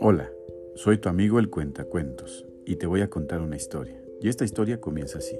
[0.00, 0.30] Hola,
[0.74, 4.00] soy tu amigo el Cuentacuentos y te voy a contar una historia.
[4.20, 5.38] Y esta historia comienza así.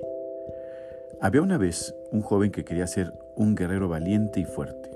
[1.21, 4.91] Había una vez un joven que quería ser un guerrero valiente y fuerte.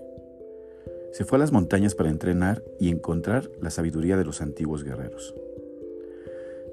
[1.12, 5.34] Se fue a las montañas para entrenar y encontrar la sabiduría de los antiguos guerreros.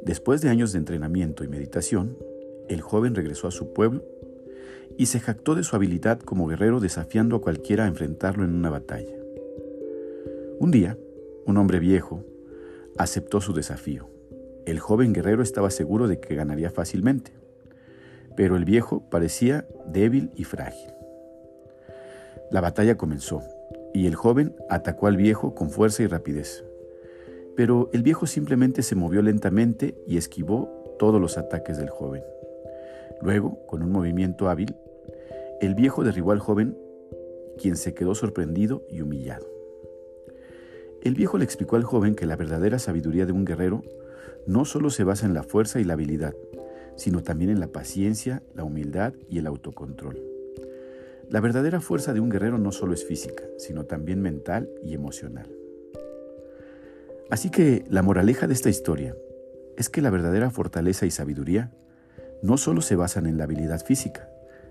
[0.01, 2.17] Después de años de entrenamiento y meditación,
[2.69, 4.03] el joven regresó a su pueblo
[4.99, 8.69] y se jactó de su habilidad como guerrero desafiando a cualquiera a enfrentarlo en una
[8.69, 9.15] batalla.
[10.59, 10.97] Un día,
[11.45, 12.25] un hombre viejo
[12.97, 14.09] aceptó su desafío.
[14.65, 17.31] El joven guerrero estaba seguro de que ganaría fácilmente,
[18.35, 20.91] pero el viejo parecía débil y frágil.
[22.51, 23.41] La batalla comenzó
[23.93, 26.65] y el joven atacó al viejo con fuerza y rapidez.
[27.55, 32.21] Pero el viejo simplemente se movió lentamente y esquivó todos los ataques del joven.
[33.21, 34.75] Luego, con un movimiento hábil,
[35.61, 36.77] el viejo derribó al joven,
[37.57, 39.47] quien se quedó sorprendido y humillado.
[41.01, 43.83] El viejo le explicó al joven que la verdadera sabiduría de un guerrero
[44.47, 46.33] no solo se basa en la fuerza y la habilidad,
[46.95, 50.21] sino también en la paciencia, la humildad y el autocontrol.
[51.29, 55.49] La verdadera fuerza de un guerrero no solo es física, sino también mental y emocional.
[57.29, 59.15] Así que la moraleja de esta historia
[59.77, 61.71] es que la verdadera fortaleza y sabiduría
[62.41, 64.29] no solo se basan en la habilidad física,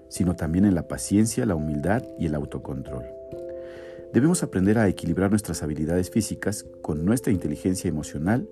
[0.09, 3.05] sino también en la paciencia, la humildad y el autocontrol.
[4.13, 8.49] Debemos aprender a equilibrar nuestras habilidades físicas con nuestra inteligencia emocional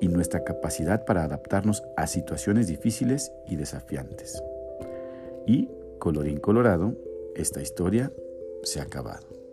[0.00, 4.42] y nuestra capacidad para adaptarnos a situaciones difíciles y desafiantes.
[5.46, 5.68] Y,
[5.98, 6.94] colorín colorado,
[7.34, 8.12] esta historia
[8.62, 9.43] se ha acabado.